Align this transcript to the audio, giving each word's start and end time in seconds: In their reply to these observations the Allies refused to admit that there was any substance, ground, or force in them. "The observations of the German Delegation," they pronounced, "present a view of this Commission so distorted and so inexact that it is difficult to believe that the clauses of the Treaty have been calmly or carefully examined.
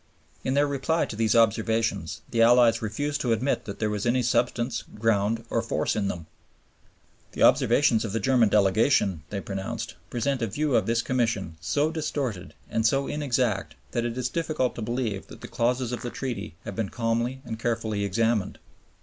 In 0.43 0.55
their 0.55 0.65
reply 0.65 1.05
to 1.05 1.15
these 1.15 1.35
observations 1.35 2.21
the 2.31 2.41
Allies 2.41 2.81
refused 2.81 3.21
to 3.21 3.33
admit 3.33 3.65
that 3.65 3.77
there 3.77 3.91
was 3.91 4.07
any 4.07 4.23
substance, 4.23 4.83
ground, 4.99 5.45
or 5.51 5.61
force 5.61 5.95
in 5.95 6.07
them. 6.07 6.25
"The 7.33 7.43
observations 7.43 8.03
of 8.03 8.11
the 8.11 8.19
German 8.19 8.49
Delegation," 8.49 9.21
they 9.29 9.39
pronounced, 9.41 9.93
"present 10.09 10.41
a 10.41 10.47
view 10.47 10.75
of 10.75 10.87
this 10.87 11.03
Commission 11.03 11.55
so 11.61 11.91
distorted 11.91 12.55
and 12.67 12.83
so 12.83 13.05
inexact 13.07 13.75
that 13.91 14.03
it 14.03 14.17
is 14.17 14.27
difficult 14.29 14.73
to 14.73 14.81
believe 14.81 15.27
that 15.27 15.41
the 15.41 15.47
clauses 15.47 15.91
of 15.91 16.01
the 16.01 16.09
Treaty 16.09 16.55
have 16.65 16.75
been 16.75 16.89
calmly 16.89 17.43
or 17.47 17.55
carefully 17.57 18.03
examined. 18.03 18.57